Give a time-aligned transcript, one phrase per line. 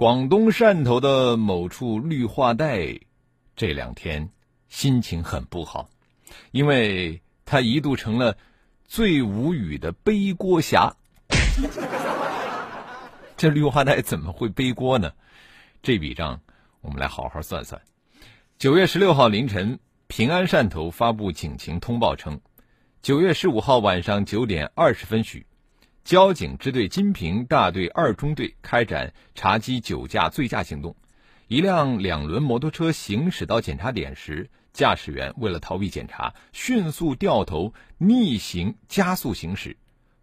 [0.00, 3.00] 广东汕头的某处绿化带，
[3.54, 4.30] 这两天
[4.70, 5.90] 心情很不好。
[6.52, 8.38] 因为他一度成了
[8.86, 10.96] 最无语的背锅侠。
[13.36, 15.12] 这绿化带怎么会背锅呢？
[15.82, 16.40] 这笔账
[16.80, 17.82] 我们来好好算算。
[18.56, 22.40] 九月十六号凌晨，平安汕头发布警情通报称，
[23.02, 25.44] 九月十五号晚上九点二十分许，
[26.04, 30.96] 交警支队金平大队二中队开展查缉酒驾醉驾行动，
[31.48, 34.50] 一辆两轮摩托车行驶到检查点时。
[34.72, 39.76] 驾驶员为了逃避检查，迅速掉头逆行加速行驶，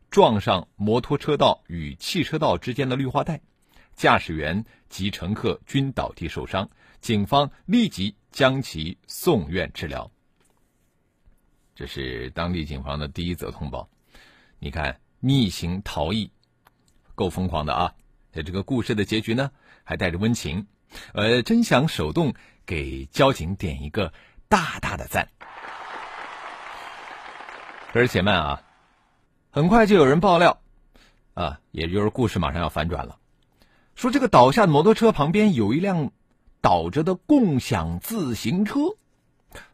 [0.09, 3.41] 撞上摩托车道与汽车道之间的绿化带，
[3.93, 6.69] 驾驶员及乘客均倒地受伤，
[7.01, 10.09] 警方立即将其送院治疗。
[11.75, 13.89] 这是当地警方的第一则通报。
[14.59, 16.31] 你看，逆行逃逸，
[17.15, 17.93] 够疯狂的啊！
[18.31, 19.51] 在这个故事的结局呢，
[19.83, 20.67] 还带着温情，
[21.13, 22.33] 呃，真想手动
[22.65, 24.13] 给交警点一个。
[24.49, 25.27] 大大的赞！
[27.91, 28.63] 可是且慢啊，
[29.51, 30.61] 很快就有人爆料，
[31.33, 33.17] 啊，也就是故事马上要反转了，
[33.95, 36.11] 说这个倒下的摩托车旁边有一辆
[36.61, 38.95] 倒着的共享自行车，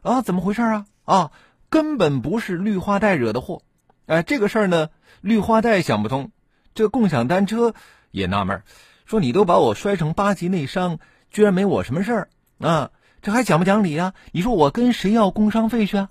[0.02, 0.86] 啊，怎么回事啊？
[1.04, 1.30] 啊，
[1.68, 3.62] 根本不是绿化带惹的祸，
[4.06, 4.90] 哎，这个事儿呢，
[5.24, 6.32] 绿化带想不通，
[6.74, 7.74] 这共享单车
[8.10, 8.62] 也纳闷，
[9.06, 10.98] 说你都把我摔成八级内伤，
[11.30, 12.90] 居然没我什么事儿啊？
[13.22, 14.12] 这还讲不讲理啊？
[14.32, 16.10] 你说我跟谁要工伤费去啊？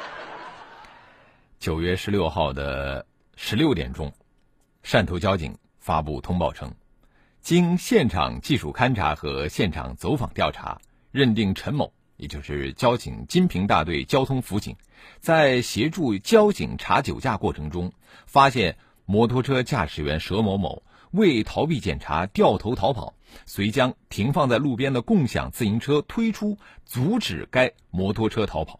[1.58, 3.06] 九月十六号的
[3.36, 4.12] 十六点钟，
[4.84, 6.70] 汕头交警发布通报称，
[7.40, 10.78] 经现场技术勘查和现场走访调查，
[11.10, 14.76] 认定陈某，也就是交警金平大队交通辅警，
[15.20, 17.90] 在协助交警查酒驾过程中，
[18.26, 18.76] 发现
[19.06, 20.82] 摩托车驾驶员佘某某。
[21.12, 23.14] 为逃避检查，掉头逃跑，
[23.44, 28.78] 遂将停放在路边的共享自行车推出，阻止该摩托车逃跑，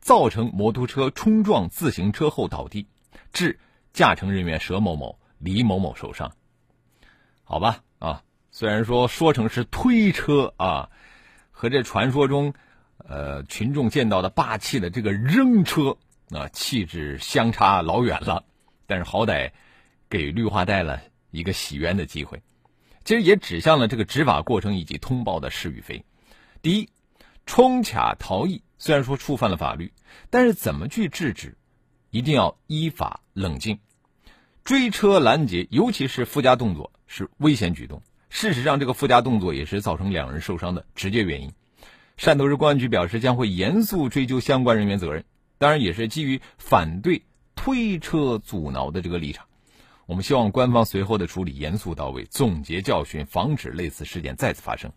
[0.00, 2.86] 造成摩托车冲撞自行车后倒地，
[3.30, 3.58] 致
[3.92, 6.32] 驾乘人员佘某某、李某某受伤。
[7.44, 10.88] 好吧，啊，虽然说说成是推车啊，
[11.50, 12.54] 和这传说中，
[13.08, 15.96] 呃，群众见到的霸气的这个扔车
[16.30, 18.44] 啊，气质相差老远了，
[18.86, 19.52] 但是好歹
[20.08, 21.00] 给绿化带了。
[21.32, 22.42] 一个洗冤的机会，
[23.04, 26.02] 其实也指向了这个执法过程以及通报的是与非。
[26.62, 26.88] 第一，
[27.44, 29.92] 冲卡逃逸虽然说触犯了法律，
[30.30, 31.58] 但是怎么去制止，
[32.08, 33.78] 一定要依法冷静。
[34.64, 38.00] 追车拦截，尤其是附加动作是危险举动。
[38.30, 41.52] 事实上，这个附加动作也是造成两人受伤的直接原因。
[42.16, 45.24] 汕头市公安局表示，将会严肃追究相关人员责任，
[45.58, 47.22] 当然也是基于反对
[47.54, 49.44] 推车阻挠的这个立场。
[50.06, 54.90] 我们希望官方随后的处理严肃到位，总结教训，防止类似事件再次发生。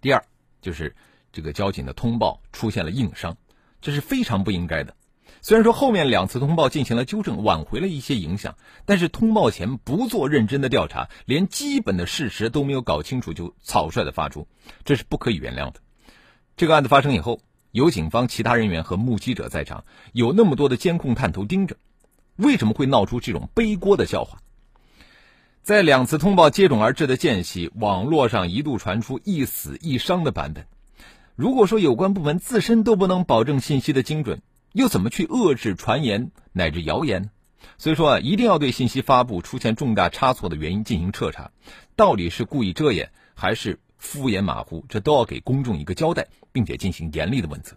[0.00, 0.24] 第二，
[0.62, 0.94] 就是
[1.32, 3.36] 这个交警的通报出现了硬伤，
[3.80, 4.94] 这是非常不应该的。
[5.40, 14.46] 虽然说后面两次通报进行了纠正，挽回了一些影响，但是通报前不做认真的调查，连基本的事实都没有搞清楚就草率的发出，
[14.84, 15.80] 这是不可以原谅的。
[16.56, 17.40] 这个案子发生以后，
[17.72, 21.76] 有警方其他人员和目击者在场，有那么多的监控探头盯着。
[22.36, 24.38] 为什么会闹出这种背锅的笑话？
[25.62, 30.66] 在两次通报接踵而至的间隙，网络上一度传出一死一伤的版本。
[31.34, 34.40] 如果说有关部门自身都不能保证信息的精准，
[34.72, 37.30] 又怎么去遏制传言乃至谣言？
[37.78, 41.50] 所以说啊，一定要对信息发布出现重大差错的原因进行彻查，
[41.96, 47.76] 到底是故意遮掩还是敷衍马虎，这都要给公众一个交代，并且进行严厉的问责。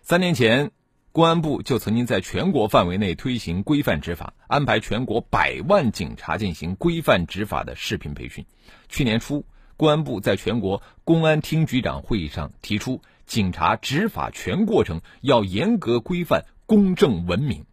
[0.00, 0.72] 三年前。
[1.14, 8.46] 公安部就曾经在全国范围内推行规范执法，安排全国百万警察进行规范执法的视频培训。
[8.88, 9.44] 去年初，
[9.76, 17.66] 公安部在全国公安厅局长会议上提出，警察执法全过程要严格规范、公正文明。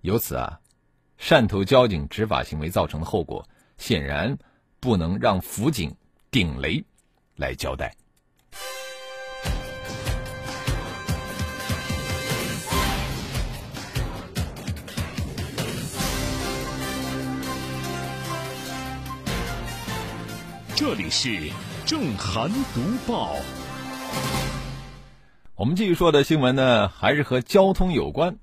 [0.00, 0.58] 由此啊，
[1.20, 3.48] 汕头交警执法行为造成的后果，
[3.78, 4.36] 显然
[4.80, 5.94] 不能让辅警
[6.32, 6.84] 顶雷
[7.36, 7.94] 来交代。
[20.80, 21.52] 这里是
[21.84, 23.34] 正涵读报。
[25.54, 28.38] 我们继续说的新闻呢，还是和交通有关。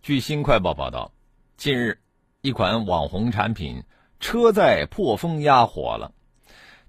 [0.00, 1.10] 据新快报报道，
[1.56, 1.98] 近日，
[2.42, 3.82] 一款网红产品
[4.20, 6.12] “车载破风鸭”火了。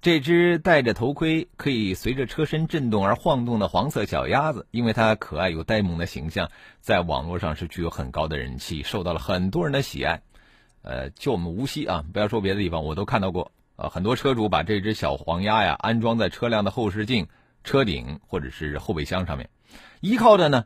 [0.04, 10.22] 这只戴着头盔可以随着车身震动而晃动的黄色小鸭子，因为它可爱又呆萌的形象，在网络上是具有很高的人气，受到了很多人的喜爱。
[10.84, 17.28] 呃，就我们无锡啊，不要说别的地方，我都看到过啊，很多车主把这只小黄鸭呀安装在车辆的后视镜、
[17.64, 19.50] 车顶或者是后备箱上面，
[20.02, 20.66] 依靠的呢，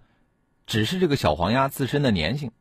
[0.66, 2.52] 只是这个小黄鸭自身的粘性。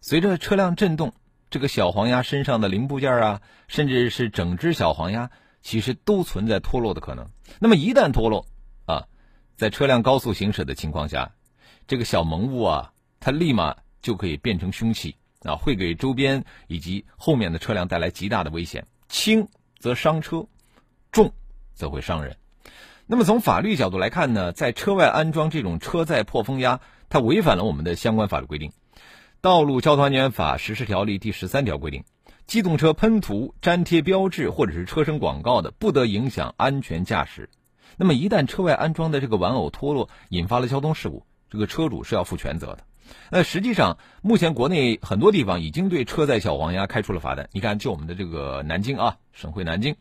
[0.00, 1.12] 随着车辆震动，
[1.50, 5.30] 这个小黄鸭身上的零部件啊，甚至是整只小黄鸭。
[5.66, 7.30] 其实都存在脱落的可能。
[7.58, 8.46] 那么一旦脱落，
[8.84, 9.06] 啊，
[9.56, 11.32] 在车辆高速行驶的情况下，
[11.86, 18.86] 这个小萌物啊，它立马就可以变成凶器啊，会给周边以及后面的车辆带来极大的危险。
[19.08, 19.48] 轻
[19.84, 20.46] 则伤车，
[21.12, 21.34] 重
[21.74, 22.38] 则会伤人。
[23.06, 28.70] 那么从法律角度来看呢，在车外安装这种车载破风压，它违反了我们的相关法律规定，
[29.42, 32.02] 《道路交通安全法实施条例》第十三条规定。
[32.46, 37.50] 机动车喷涂、粘贴标志或者是车身广告的，不得影响安全驾驶。
[37.98, 42.78] 那么，一旦车外安装的这个玩偶脱落，引发了交通事故，这个车主是要负全责的。
[43.30, 47.48] 那实际上，目前国内很多地方已经对车载小黄鸭开出了罚单。
[47.52, 49.96] 你看，就我们的这个南京啊，省会南京，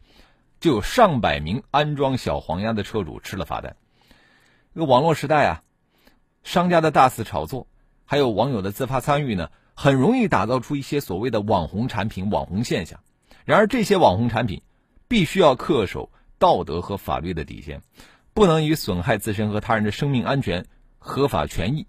[0.60, 3.76] 就有上百名安装小黄鸭的车主吃了罚单。
[4.74, 5.64] 这个网络时代啊，
[6.44, 7.68] 商家的大肆炒作，
[8.06, 9.50] 还有网友的自发参与呢。
[9.76, 13.00] 很容易打造出一些所谓的网红产品、网红现象。
[13.44, 14.62] 然而，这些网红产品
[15.08, 17.82] 必须要恪守道德和法律的底线，
[18.36, 20.68] 不能以损害自身和他人的生命安全、
[21.00, 21.88] 合法权益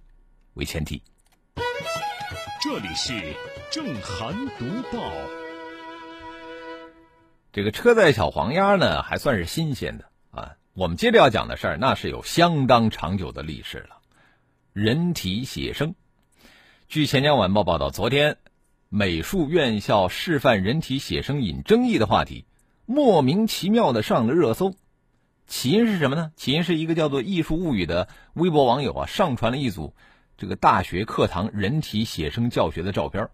[0.55, 1.03] 为前提。
[2.65, 3.13] 这里是
[3.71, 5.13] 正涵读报。
[7.53, 10.55] 这个车载小黄鸭呢，还算是新鲜的啊。
[10.73, 13.99] 我们接着要讲的事儿，那是有相当长久的历史了——
[14.73, 15.95] 人体写生。
[16.89, 18.39] 据钱江晚报报道，昨天，
[18.89, 22.47] 美术院校示范人体写生引争议的话题，
[22.87, 24.75] 莫名其妙的上了热搜。
[25.47, 26.33] 起因是什么呢？
[26.35, 29.95] 起因是一个叫做“艺术物语”的微博网友啊，上传了一组
[30.37, 33.29] 这个大学课堂人体写生教学的照片。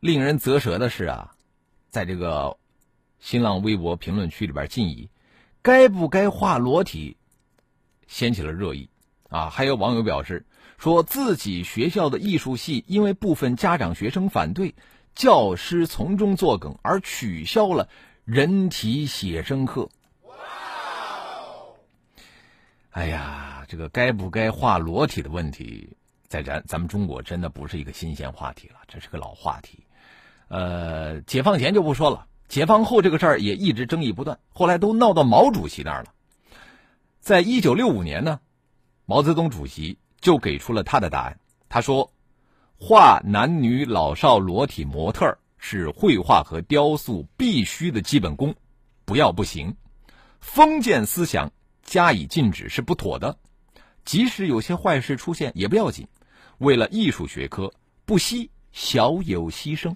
[0.00, 1.34] 令人啧舌的是啊，
[1.90, 2.56] 在这个
[3.20, 5.08] 新浪微博评论区里边，竟以
[5.62, 7.16] “该不该画裸体”
[8.06, 8.88] 掀起了热议
[9.28, 9.48] 啊！
[9.50, 10.44] 还有网友表示。
[10.76, 14.74] 说自己学校的艺术系因为部分家长学生反对，
[15.14, 17.88] 教师从中作梗而取消了
[18.24, 19.88] 人体写生课。
[22.90, 25.96] 哎呀，这个该不该画裸体的问题，
[26.28, 29.84] 在咱咱们中国真的不是一个新鲜话题了，这是个老话题。
[30.46, 36.12] 呃，解放前就不说了，解放后这个事儿也一直争议不断，后来都闹到毛主席那儿了。
[37.18, 38.38] 在一九六五年呢，
[39.06, 39.98] 毛泽东主席。
[40.20, 41.38] 就给出了他的答案。
[41.68, 42.10] 他说
[42.80, 48.54] ：“画男女老少裸体模特是绘画和雕塑必须的基本功，
[49.04, 49.76] 不要不行。
[50.40, 53.36] 封建思想加以禁止是不妥的。
[54.04, 56.08] 即使有些坏事出现也不要紧，
[56.58, 57.72] 为了艺术学科，
[58.04, 59.94] 不惜小有牺牲。”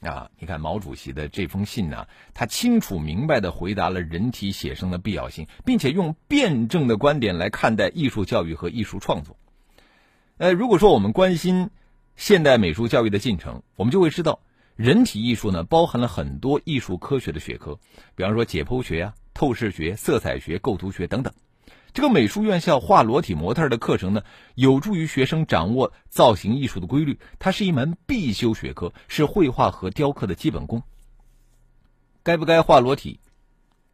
[0.00, 9.36] 啊，你看毛主席的这封信呢，他清楚明白的回答了人体写生的必要性，并且用辩证的观点来看待艺术教育和艺术创作。
[10.36, 11.70] 呃，如果说我们关心
[12.14, 14.38] 现代美术教育的进程，我们就会知道，
[14.76, 17.80] 人体艺术呢包含了很多艺术科学的学科，
[18.14, 21.34] 比方说解剖学啊、透视学、色彩学、构图学等等。
[21.92, 24.22] 这个美术院校画裸体模特的课程呢，
[24.54, 30.82] 有助于学生掌握造型艺术的规律，它是一门必修学科，是绘画和雕刻的基本功。
[32.22, 33.20] 该不该画裸体？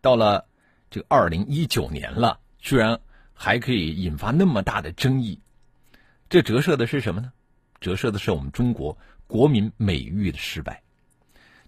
[0.00, 0.46] 到了
[0.90, 3.00] 这个二零一九年了，居然
[3.32, 5.40] 还可以引发那么大的争议。
[6.28, 7.32] 这折射的是什么呢？
[7.80, 10.83] 折射的是我们中国国民美育的失败。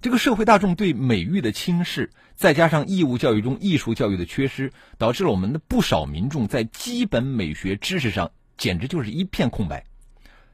[0.07, 9.85] 这个社会大众对美育的轻视，再加上义务教育中艺术教育的缺失，导致了我们的不少民众在基本美学知识上简直就是一片空白，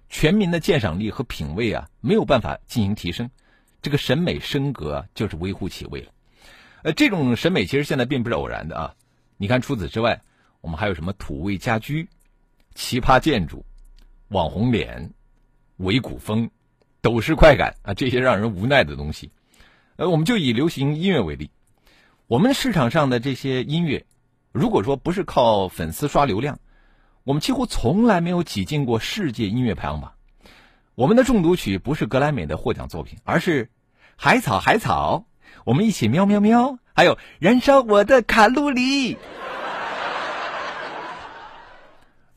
[0.08, 3.30] 全民的鉴赏力和品味啊没有办法进行提升，
[3.82, 6.10] 这个审美升格就是微乎其微了。
[6.84, 8.94] 呃，这种审美其实现在并不是偶然的啊。
[9.36, 10.22] 你看，除此之外，
[10.62, 12.08] 我们还有什么土味家居、
[12.74, 13.66] 奇葩建筑。
[14.28, 15.12] 网红脸、
[15.76, 16.50] 伪古风、
[17.02, 19.30] 斗士快感啊，这些让人无奈的东西。
[20.02, 21.52] 呃，我们就以流行音乐为例，
[22.26, 24.04] 我们市场上的这些音乐，
[24.50, 26.58] 如果说不是靠粉丝刷流量，
[27.22, 30.14] 我们几乎从来没有挤进过世界音乐排行榜。
[30.96, 33.70] 我们的中毒曲不是格莱美的获奖作品，而是
[34.16, 35.24] 海草海草，
[35.64, 39.18] 我们一起喵喵喵，还有燃烧我的卡路里。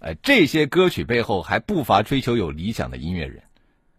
[0.01, 3.41] 哎，这些歌曲背后还不乏追求有理想的音乐人，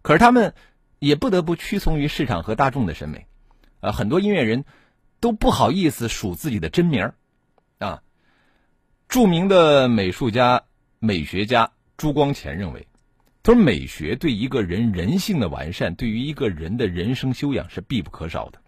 [0.03, 0.55] 可是他们
[1.01, 3.26] 也不得不屈从于市场和大众的审美。
[3.87, 4.65] 啊，很多音乐人
[5.21, 7.13] 都不好意思数自己的真名。
[7.79, 8.03] 啊，
[9.09, 10.65] 著名的美术家、
[10.99, 12.89] 美学家朱光潜认为。
[13.45, 18.61] 他说：“美学对一个人人性的完善，对于一个人的人生修养是必不可少的。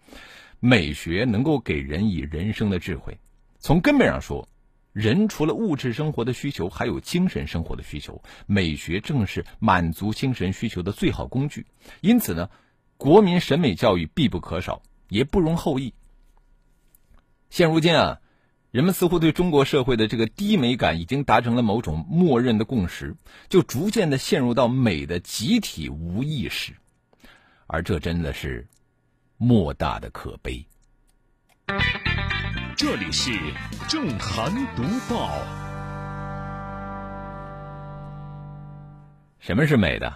[0.60, 3.18] 美学能够给人以人生的智慧。
[3.58, 4.48] 从根本上说，
[4.92, 8.22] 人除了物质生活的需求，还有精神生活的需求。
[8.46, 11.66] 美学正是满足精神需求的最好工具。
[12.00, 12.48] 因此呢，
[12.96, 15.94] 国民审美教育必不可少，也不容后议。
[17.50, 18.20] 现如今啊。”
[18.70, 23.16] 人们似乎对中国社会的这个低美感已经达成了某种默认的共识，
[23.48, 26.74] 就逐渐的陷入到美的集体无意识，
[27.66, 28.68] 而这真的是
[29.38, 30.66] 莫大的可悲。
[32.76, 33.32] 这里是
[33.88, 35.30] 正涵读报。
[39.38, 40.14] 什么是美的？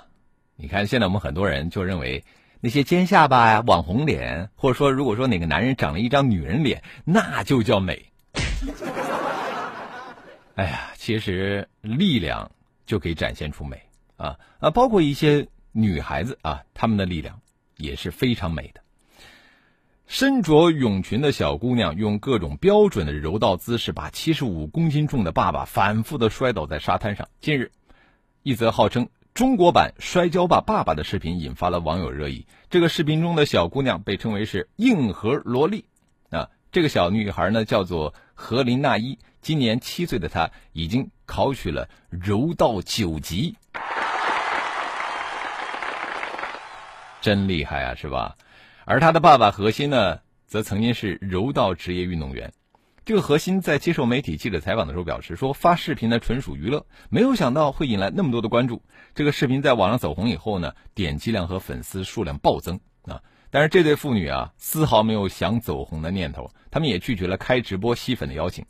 [0.57, 2.23] 你看，现在我们很多人就认为
[2.65, 8.13] 那些尖下巴呀、网红脸，或者说，如果说哪个男人长了一张女人脸，那就叫美。
[10.55, 12.53] 哎呀，其实力量
[12.87, 13.83] 就可以展现出美
[14.17, 14.71] 啊啊！
[14.71, 17.41] 包括一些女孩子啊，她们的力量
[17.79, 18.81] 也是非常美的。
[20.07, 27.29] 身着泳裙的小姑娘用各种标准的柔道姿势，把七十五公斤重的爸爸反复的摔倒在沙滩上。
[27.41, 27.73] 近日，
[28.45, 32.47] 一则号称中国版《摔跤吧，爸爸》的视频引发了网友热议。
[32.69, 35.87] 这个视频中的小姑娘被称为是硬核萝莉
[36.29, 36.51] 啊。
[36.71, 39.19] 这个小女孩呢，叫做何林娜依。
[39.41, 43.57] 今年七岁的她已经考取了柔道九级，
[47.23, 48.37] 真厉害啊，是吧？
[48.85, 52.53] 而她的爸爸何鑫呢，则曾经是柔道职业运动员。
[53.05, 58.81] 这个何鑫在接受媒体记者采访的时候表示说：“发视频呢纯属娱乐，没有想到会引来那么多的关注。
[59.13, 63.21] 这个视频在网上走红以后呢，点击量和粉丝数量暴增啊！
[63.51, 68.65] 但是这对父女啊，丝毫没有想走红的念头，他们也拒绝了开直播吸粉的邀请。”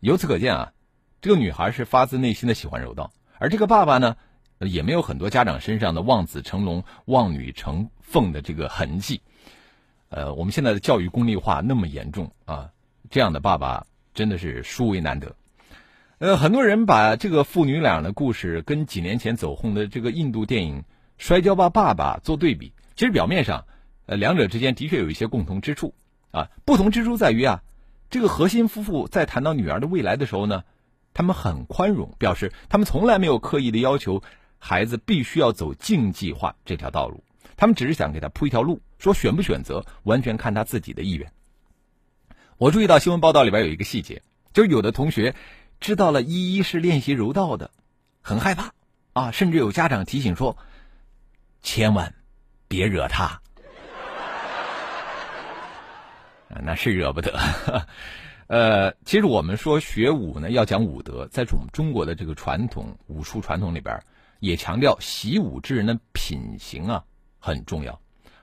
[0.00, 0.72] 由此可见啊，
[1.20, 4.16] 这个女孩是发自内心的喜欢柔道，而这个爸爸呢，
[4.60, 9.20] 也没有很多家长身上的望子成龙、望女成凤的这个痕迹。
[10.08, 12.70] 呃，我们现在的教育功利化那么严重啊，
[13.10, 15.34] 这样的爸爸真的是殊为难得。
[16.18, 20.80] 呃，很多人把这个父女俩的故事跟几年前走红的这个印度电影
[21.16, 23.64] 《摔跤吧，爸爸》做对比，其实表面上，
[24.06, 25.94] 呃，两者之间的确有一些共同之处
[26.32, 27.62] 啊，不同之处在于啊。
[28.10, 30.64] 这个核心夫妇在谈到女儿的未来的时候呢，
[31.14, 34.22] 他们很宽容，表示他们从来没有刻意的要求
[34.58, 37.22] 孩子必须要走竞技化这条道路，
[37.56, 41.30] 他们只是想给他铺一条路，说选不选择完全看他自己的意愿。
[42.58, 44.20] 我注意到新闻报道里边有一个细节，
[44.52, 45.36] 就是有的同学
[45.78, 47.70] 知道了依依是练习柔道的，
[48.20, 48.72] 很害怕
[49.12, 50.58] 啊，甚至有家长提醒说，
[51.62, 52.12] 千万
[52.66, 53.40] 别惹他。
[56.60, 57.38] 那是惹不得。
[58.48, 64.02] 呃，其实我们说学武呢，要讲武德，在中中国的这个传统武术传统里边，
[64.40, 67.04] 也强调习武之人的品行啊
[67.38, 68.00] 很重要。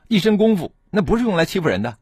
[0.07, 1.97] 一身功夫那不是用来欺负人的。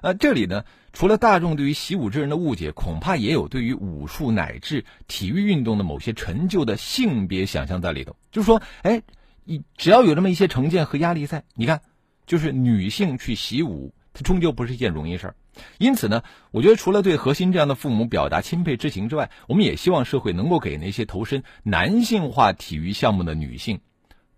[0.00, 8.16] 呃，这里呢，除了大众对于习武之人的误解，恐怕也有对于武术乃至体育运动的某些陈旧的性别想象在里头。
[8.30, 9.02] 就是说，哎，
[9.44, 11.82] 你只要有这么一些成见和压力在，你看，
[12.26, 15.36] 就是女性去习武，它终究不是一件容易事儿。
[15.78, 23.80] 因此呢，我觉得除了对核心这样的父母表达钦佩之情之外，我们也希望社会能够给那些投身男性化体育项目的女性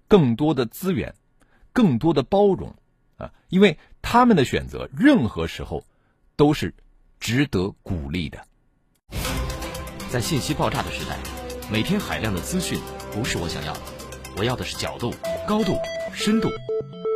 [0.07, 1.15] 更多的资源、
[1.73, 2.77] 更多的包容
[3.17, 5.85] 啊，因为他们的选择任何时候
[6.37, 6.75] 都是
[7.21, 8.39] 值得鼓励的。
[10.11, 11.17] 在信息爆炸的时代，
[11.71, 12.79] 每天海量的资讯
[13.13, 13.81] 不是我想要的，
[14.37, 15.13] 我要的是角度、
[15.47, 15.77] 高度、
[16.15, 16.49] 深度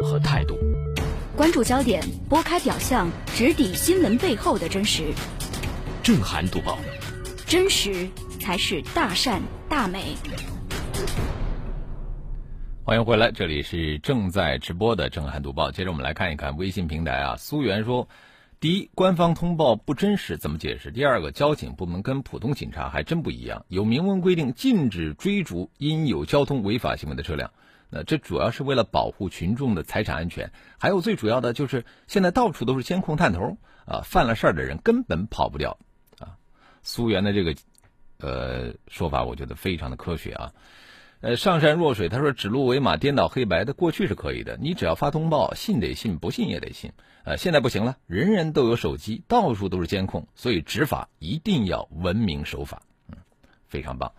[0.05, 0.59] 和态度。
[1.35, 5.15] 关注焦点，拨开表象，直抵新闻背后的真实。
[6.03, 6.79] 震撼读报，
[7.47, 8.07] 真实
[8.39, 10.17] 才是大善大美。
[12.85, 15.71] 欢迎回来，这里是正在直播的正涵读报。
[15.71, 17.37] 接着我们来看一看微信平台啊。
[17.37, 18.09] 苏源说：
[18.59, 20.91] 第一，官方通报不真实，怎么解释？
[20.91, 27.53] 第二个，交警部门跟普通警察还真不一样，有明文规定禁止追逐因有交通违法行为的车辆。
[27.89, 35.79] 那这主要是为了保护群众的财产安全，还有最主要的就是现在到处都是监控探头啊，犯了事儿的人根本跑不掉
[36.19, 36.35] 啊。
[36.83, 37.55] 苏源的这个
[38.19, 40.53] 呃说法，我觉得非常的科学啊。
[41.23, 46.91] 呃，上善若水，他说指鹿为马、颠倒黑白的过去是可以的，你只要发通报，信得信，不信也得信。
[47.23, 52.83] 呃，现在不行了，人人都有手机，到处都是监控，所以执法一定要文明守法。
[53.09, 53.19] 嗯，
[53.69, 54.11] 非常棒。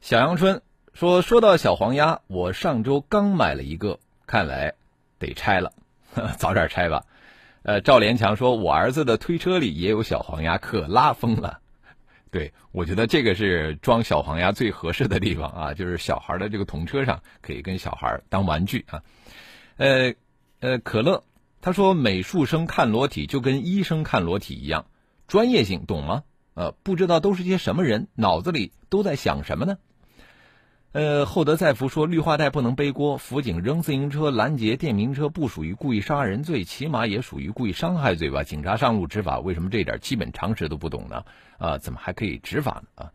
[0.00, 0.60] 小阳春
[0.92, 4.74] 说：“说到小黄鸭，我上周刚买了一个，看来
[5.20, 5.72] 得拆了，
[6.36, 7.04] 早点拆吧。”
[7.62, 11.60] 呃，赵连强说：“我儿子的推车里也有小黄鸭，可拉风了。”
[12.30, 19.02] 对，我觉得这个是装小黄鸭最合适的地方啊，就是小孩的这个童车上可以跟小孩当玩具啊。
[19.76, 20.14] 呃
[20.60, 21.24] 呃，可乐
[21.60, 24.86] 他说美术生看裸体就跟医生看裸体一样，
[25.26, 26.22] 专业性懂吗？
[26.54, 29.78] 呃，不知道都是些什么人，脑子里都在想什么呢？
[30.92, 38.42] 呃，厚德载福说绿化带不能背锅，辅警扔自行车拦截电瓶车不属于故意杀人罪，起码也属于故意伤害罪吧？
[38.42, 41.24] 警察上路执法，为什么这点基本常识都不懂呢？
[41.58, 43.04] 啊，怎么还可以执法呢？
[43.04, 43.12] 啊，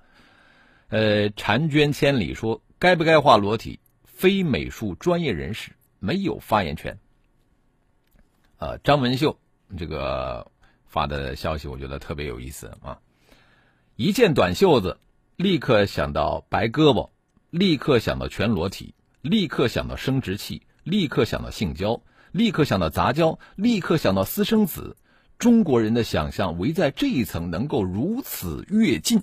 [0.87, 6.97] 呃，婵娟千里说该不该画裸体，非美术专业人士没有发言权。
[8.57, 9.37] 呃，张文秀
[9.77, 10.49] 这个
[10.85, 12.99] 发的消息，我觉得特别有意思啊，
[13.97, 14.97] 一件短袖子，
[15.35, 17.09] 立刻想到白胳膊。
[17.49, 24.95] 立刻想到全裸体，立刻想到生殖器，立刻想到性交，立刻想到杂交，立刻想到私生子。
[25.37, 29.21] 中国人的想象围在这一层，能够如此跃进。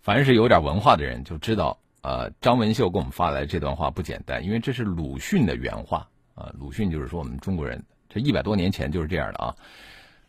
[0.00, 6.52] 凡是有点文化的人就知道，呃，张文秀给我们发来这段话不简单，因为这是鲁迅的原话啊。
[6.58, 9.54] 鲁迅就是说，我们中国人这一百多年前就是这样的啊，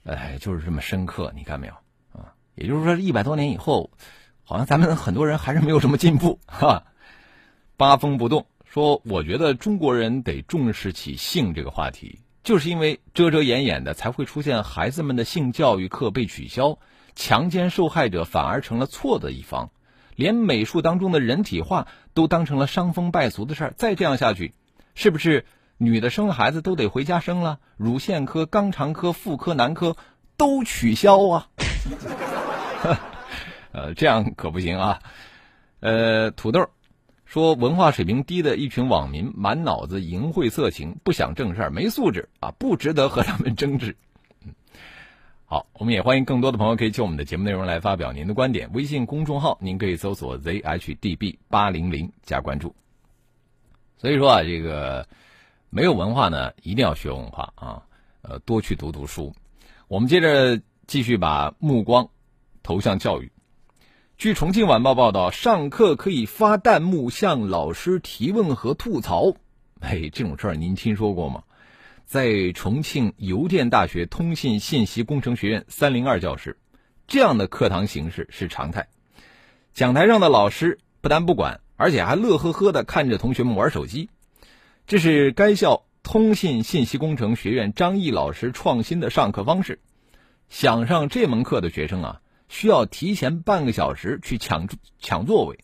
[0.04, 1.74] 哎，就是这么深刻，你看没有？
[2.56, 3.92] 也就是说，一百多年以后。
[4.46, 6.84] 好像咱们很多人还是没有什么进步，哈。
[7.78, 16.78] 八风不动说：“我觉得中国人得重视起性这个话题，就是因为遮遮掩掩的，才会出现孩子们的性教育课被取消，
[17.16, 19.72] 强奸受害者反而成了错的一方，
[20.18, 23.74] 连美术当中的人体画都当成了伤风败俗的事儿。
[23.78, 24.54] 再这样下去，
[24.94, 25.46] 是不是
[25.78, 27.60] 女的生孩子都得回家生了？
[27.78, 29.96] 乳腺科、肛肠科、妇科、男科
[30.36, 31.48] 都取消啊？”
[33.72, 35.00] 呃，这样可不行啊！
[35.80, 36.68] 呃，土豆
[37.26, 43.96] 说，文化水平低的一群网民，满脑子淫秽色情，不想正事儿，没素质啊，不值得和他们争执。
[45.46, 48.70] 好，我们也欢迎更多的朋友可以就我们的节目内容来发表您的观点。
[48.74, 52.76] 微信公众号您可以搜索 zhdb 八零零加关注。
[53.98, 55.08] 所以说啊，这个
[55.70, 57.82] 没有文化呢，一定要学文化啊，
[58.22, 59.34] 呃，多去读读书。
[59.88, 62.08] 我们接着继续把目光
[62.64, 63.32] 投向教育。
[64.18, 69.36] 据重庆晚报报道，上课可以发弹幕向老师提问和吐槽。
[69.82, 71.44] 哎，这种事儿您听说过吗？
[72.06, 76.58] 在重庆邮电大学通信信息工程学院三零二教室，
[77.08, 78.88] 这样的课堂形式是常态。
[79.74, 84.10] 讲台上的老师不但不管，而且还乐呵呵的看着同学们玩手机。
[84.86, 89.80] 这是该校通信信息工程学院张毅老师创新的上课方式。
[90.50, 92.22] 想上这门课的学生啊。
[92.54, 95.58] 需要提前半个小时去抢抢座位。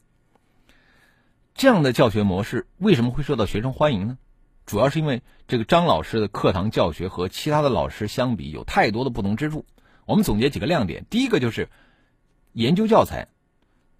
[1.54, 4.18] 这样的教学模式为什么会受到学生欢迎呢？
[4.66, 9.66] 主要是因为这个张老师的课堂教学和其他的老师相比有太多的不同之处。
[10.08, 11.70] 我们总结几个亮点：第一个就是
[12.54, 13.28] 研究教材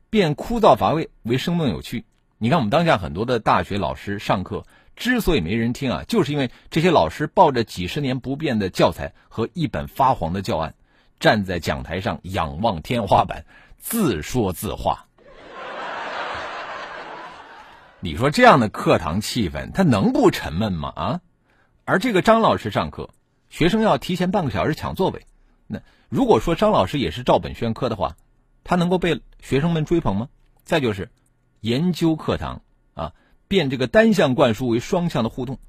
[0.10, 2.06] 变枯燥乏味为生动有趣。
[2.40, 10.74] 你看，我们当下很多的大学老师上课之所以没人听啊，就是因为这些老师抱着几十年不变的教材和一本发黄的教案。
[11.20, 13.46] 站在讲台上仰望天花板，
[13.78, 15.06] 自说自话。
[18.00, 20.94] 你说这样的课堂气氛，他能不沉闷吗？
[20.96, 21.22] 啊！
[21.86, 23.10] 而这个张老师上课，
[23.50, 25.26] 学生要提前半个小时抢座位。
[25.68, 28.16] 那如果说张老师也是照本宣科的话，
[28.64, 30.30] 他能够被学生们追捧吗？
[30.64, 31.10] 再就是
[31.60, 32.62] 研究课堂
[32.94, 33.14] 啊，
[33.48, 35.60] 变这个单向灌输为双向的互动。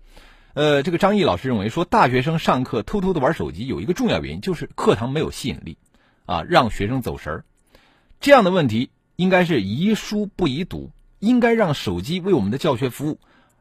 [0.54, 5.78] 呃，这个张毅老师认为说，大学生上课偷偷的玩手机有一个重要原因，就是课堂没有吸引力，
[6.26, 7.44] 啊，让学生走神儿。
[8.20, 13.20] 这样的问题应该是宜书不宜读，应该让手机为我们的教学服务，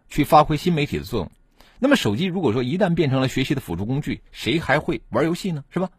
[0.09, 1.31] 去发挥新媒体的作用。
[1.77, 5.63] 那么，手机如果说一旦变成了学习的辅助工具，谁还会玩游戏呢？
[5.69, 5.89] 是吧？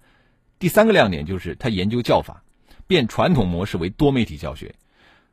[0.59, 2.43] 第三个亮点就是他研究教法，
[2.87, 4.75] 变传统模式为多媒体教学。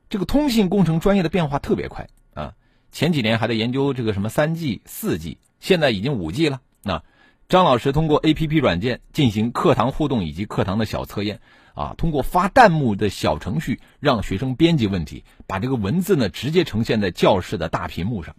[0.07, 2.53] 这个通信工程专业的变化特别快啊，
[2.91, 5.39] 前几年还在研究这个什么三 G、四 G。
[5.59, 6.61] 现在已经五 G 了。
[6.83, 7.03] 那
[7.49, 11.39] 张老师通过 APP 软件进行课堂互动以及课堂的小测验，
[11.73, 18.35] 啊，通过发弹幕的小程序让学生编辑问题，把这个文字呢直接呈现在教室的大屏幕上。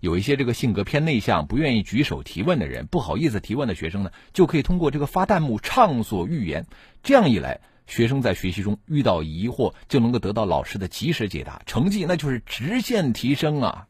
[0.00, 6.66] 有一些这个性格偏内向、不愿意举手提问的人，不好意思提问的学生呢，就可以通过这个发弹幕畅所欲言。
[7.02, 13.88] 这样一来，学生在学习中遇到疑惑就能够得到老师的及时解答，成绩那就是直线提升啊。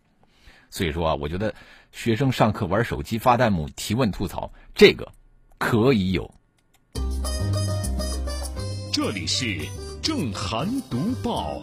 [0.70, 1.54] 所以说啊，我觉得
[1.92, 5.11] 学生上课玩手机、发弹幕、提问吐槽，这个
[5.59, 6.31] 可以有。
[8.92, 9.61] 这里是
[10.02, 11.62] 正涵读报。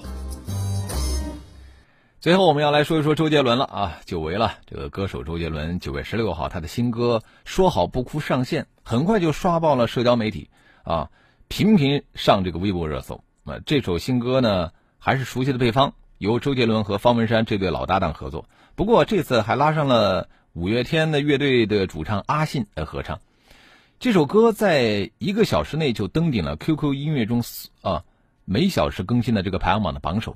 [2.20, 4.54] 最后我们要来说一说周杰伦了啊，久违了。
[4.66, 10.50] 这个歌手周杰伦九月十六号他的新歌《说好不哭》上线，很快就刷爆了社交媒体
[10.84, 11.12] 啊，
[11.50, 13.24] 频频上这个微博热搜。
[13.44, 18.50] 啊，这首新歌呢还是熟悉的配方，由周杰伦和方文山这对老搭档合作。
[18.76, 23.22] 不过这次还拉上了五月天的乐队的主唱阿信来合唱。
[24.00, 27.42] 这首歌在一个小时内就登顶了 QQ 音乐中
[27.82, 28.04] 啊
[28.44, 30.36] 每小时更新的这个排行榜的榜首。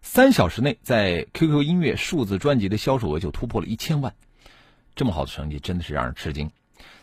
[0.00, 4.14] 三小时内，在 QQ 音乐数字专辑的销售额就突破了一千万，
[4.94, 6.52] 这么好的成绩真的是让人吃惊。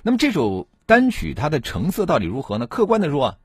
[0.01, 2.67] 那么这首单曲它的成色到底如何呢？
[2.67, 3.37] 客观的说啊，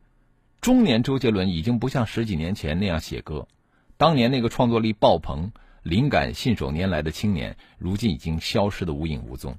[0.60, 3.48] 中年周杰伦已经不像十几年前那样写歌，
[3.96, 5.52] 当年那个创作力爆棚、
[5.84, 9.58] 灵感信手拈来的青年，如今已经消失的无影无踪。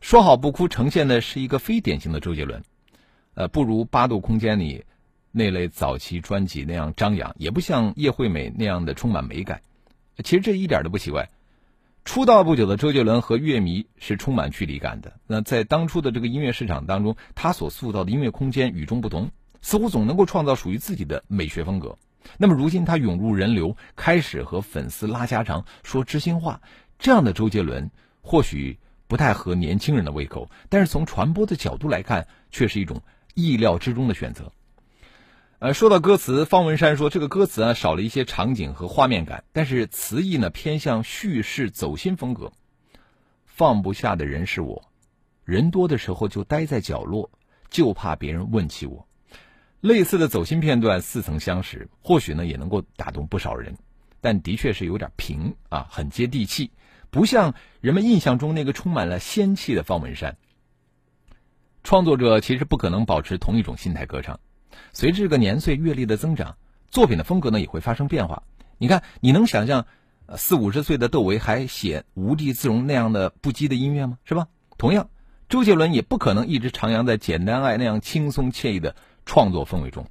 [0.00, 2.62] 说好不哭呈现的是一个非典型的周杰伦，
[3.34, 4.84] 呃，不如八度空间里。
[5.32, 9.60] 那类早期专辑那样张扬，也不像叶惠美那样的充满美感。
[10.22, 11.28] 其实这一点都不奇怪。
[12.06, 15.12] 出道不久的周杰伦和乐迷是充满距离感的。
[15.26, 19.30] 那在当初的这个音乐市场当中，他所塑造的音乐空间与众不同，
[19.60, 21.98] 似乎总能够创造属于自己的美学风格。
[22.38, 26.60] 那么如今他涌入人流，开始和粉丝拉家常、说知心话，
[26.98, 27.90] 这样的周杰伦
[28.22, 33.02] 或许不太合年轻人的胃口，但是从传播的角度来看，却是一种
[33.34, 34.52] 意料之中的选择。
[35.60, 42.52] 呃，说到歌词，方文山说这个歌词啊少了一些场景和画面感，但是词意呢偏向叙事走心风格。
[43.46, 44.90] 放不下的人是我，
[45.44, 47.30] 人多的时候就待在角落，
[47.70, 49.06] 就怕别人问起我。
[49.84, 53.76] 类似的走心片段似曾相识，或许呢也能够打动不少人，
[54.22, 56.70] 但的确是有点平啊，很接地气，
[57.10, 60.38] 不像人们印象中那个充满了仙气的方文山。
[61.82, 64.40] 创作者其实不可能保持同一种心态歌唱。
[64.94, 66.56] 随着这个年岁阅历的增长，
[66.88, 68.42] 作品的风格呢也会发生变化。
[68.78, 69.86] 你看，你能想象
[70.38, 74.16] 四五十岁的窦唯还写《无地自容》那样的不羁的音乐吗？
[74.24, 74.48] 是吧？
[74.78, 75.10] 同样，
[75.50, 80.06] 周杰伦也不可能一直徜徉在《简单爱》那样轻松惬意的创作氛围中。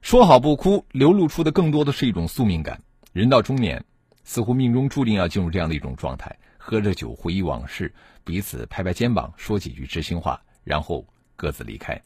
[0.00, 2.82] 说好不哭，流露出的更多的是一种宿命感。
[3.12, 3.84] 人到中年，
[4.24, 12.02] 似乎命中注定要进入这样的一种状态：喝着酒，回忆往事，彼此拍拍肩膀，说几句知心话，然后各自离开。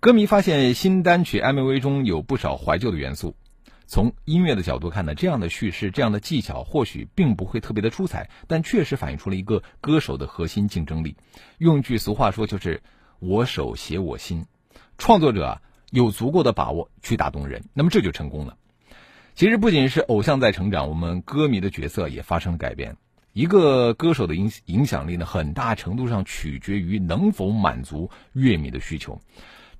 [0.00, 3.36] 歌迷发现新单曲 MV 中有不少怀旧的元素。
[3.86, 11.16] 从音乐的角度看呢，这样的叙事、这样的技巧或许并不会特别的出彩，但确实反映出了一个歌手的核心竞争力。
[11.58, 12.82] 用一句俗话说，就是
[13.18, 14.46] “我手写我心”。
[15.00, 18.58] 创作者啊，有足够的把握去打动人，那么这就成功了。
[19.34, 22.98] 其实不仅是偶像在成长，我们歌迷的角色也发生了改变。
[23.32, 29.18] 一个歌手的影影响力呢，很大程度上取决于能否满足乐迷的需求。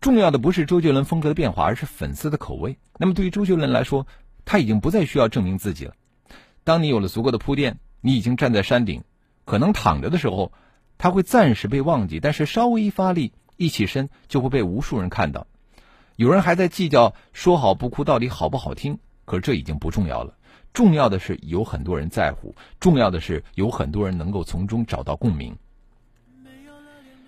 [0.01, 2.79] 重要的不是周杰伦风格的变化，而是粉丝的口味。
[2.99, 4.07] 那么对于周杰伦来说，
[4.47, 5.93] 他已经不再需要证明自己了。
[6.65, 9.05] 当你有了足够的铺垫，你已经站在山顶，
[9.45, 10.51] 可能躺着的时候，
[10.97, 15.47] 他会暂时被忘记，但是稍微一发力，一起身就会被无数人看到。
[16.17, 20.35] 有人还在计较说好不哭到底好不好听，可是这已经不重要了。
[20.73, 25.55] 重要的是有很多人在乎，重要的是有很多人能够从中找到共鸣。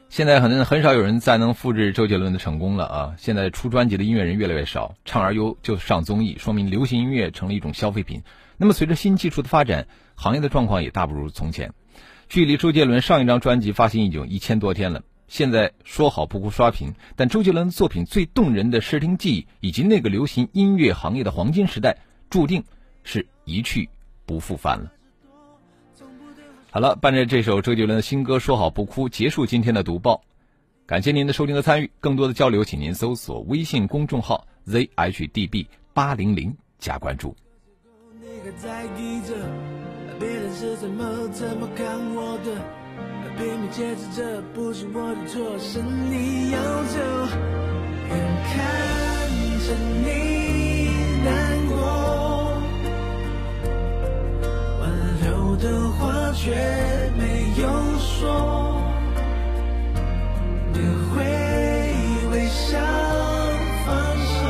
[0.08, 3.14] 现在很很少有人再能复制周杰伦的成功了啊！
[3.18, 8.22] 现在出专辑的音乐人越来越少，唱而优就上综艺，说明流行音乐成了一种消费品。
[8.56, 11.72] 那么随着新技术的发展，行业的状况也大不如从前。
[12.28, 21.96] 距离周杰伦上一张专辑发行已经一千多天了，现在说好不哭刷屏，但周杰伦作品最动人的视听记忆以及那个流行音乐行业的黄金时代，
[22.28, 22.62] 注定
[23.02, 23.88] 是一去
[24.26, 24.92] 不复返了。
[26.70, 30.22] 好了，伴着这首周杰伦的新歌《说好不哭》，结束今天的读报。
[30.84, 37.34] 感谢您的收听和参与，更多的交流，请您搜索微信公众号 zhdb 八零零加关注。
[43.36, 46.98] 拼命坚持，这不是我的错，是你要走。
[48.10, 48.14] 眼
[48.52, 48.54] 看
[49.64, 49.66] 着
[50.04, 50.06] 你
[51.24, 51.30] 难
[51.68, 51.72] 过，
[54.80, 54.82] 挽
[55.22, 56.00] 留的话
[56.32, 56.44] 却
[57.16, 57.22] 没
[57.60, 57.62] 有
[57.98, 58.10] 说。
[60.74, 60.76] 你
[61.10, 61.14] 会
[62.32, 62.78] 微笑，
[63.86, 63.90] 放
[64.28, 64.40] 手。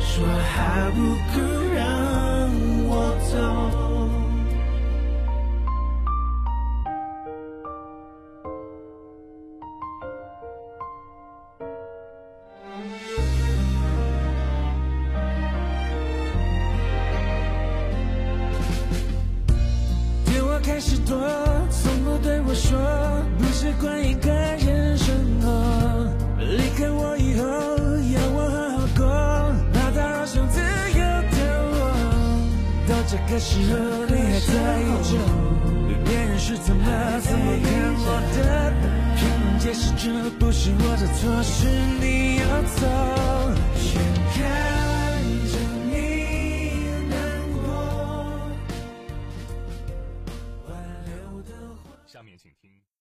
[0.00, 0.56] 说好
[0.96, 0.98] 不
[1.32, 1.51] 哭。
[33.32, 35.16] 的时候，你还在意着
[36.04, 36.84] 别人是怎么
[37.22, 38.70] 怎么看我的？
[39.16, 41.66] 可能解释这不是我的错，是
[41.98, 43.31] 你要走。